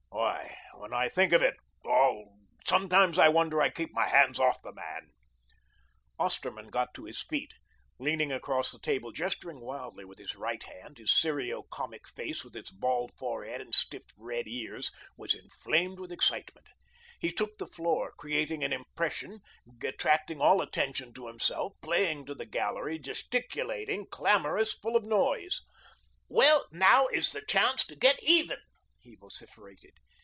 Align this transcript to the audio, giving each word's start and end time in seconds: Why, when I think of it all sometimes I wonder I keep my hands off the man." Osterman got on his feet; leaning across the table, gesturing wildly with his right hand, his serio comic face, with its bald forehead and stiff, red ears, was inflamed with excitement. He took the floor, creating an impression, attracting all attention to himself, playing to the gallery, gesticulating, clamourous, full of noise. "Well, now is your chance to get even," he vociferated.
Why, 0.73 0.85
when 0.89 0.93
I 0.93 1.09
think 1.09 1.31
of 1.31 1.43
it 1.43 1.55
all 1.85 2.35
sometimes 2.65 3.19
I 3.19 3.29
wonder 3.29 3.61
I 3.61 3.69
keep 3.69 3.91
my 3.93 4.07
hands 4.07 4.39
off 4.39 4.61
the 4.63 4.73
man." 4.73 5.09
Osterman 6.17 6.69
got 6.69 6.97
on 6.97 7.05
his 7.05 7.21
feet; 7.21 7.53
leaning 7.99 8.31
across 8.31 8.71
the 8.71 8.79
table, 8.79 9.11
gesturing 9.11 9.59
wildly 9.61 10.03
with 10.03 10.17
his 10.17 10.35
right 10.35 10.61
hand, 10.63 10.97
his 10.97 11.13
serio 11.13 11.63
comic 11.63 12.07
face, 12.07 12.43
with 12.43 12.55
its 12.55 12.71
bald 12.71 13.13
forehead 13.17 13.61
and 13.61 13.75
stiff, 13.75 14.03
red 14.17 14.47
ears, 14.47 14.91
was 15.15 15.35
inflamed 15.35 15.99
with 15.99 16.11
excitement. 16.11 16.65
He 17.19 17.31
took 17.31 17.59
the 17.59 17.67
floor, 17.67 18.11
creating 18.17 18.63
an 18.63 18.73
impression, 18.73 19.41
attracting 19.83 20.41
all 20.41 20.61
attention 20.61 21.13
to 21.13 21.27
himself, 21.27 21.73
playing 21.81 22.25
to 22.25 22.33
the 22.35 22.47
gallery, 22.47 22.97
gesticulating, 22.97 24.07
clamourous, 24.07 24.73
full 24.73 24.95
of 24.95 25.03
noise. 25.03 25.61
"Well, 26.27 26.65
now 26.71 27.05
is 27.07 27.31
your 27.33 27.45
chance 27.45 27.85
to 27.85 27.95
get 27.95 28.19
even," 28.23 28.57
he 28.99 29.15
vociferated. 29.15 29.97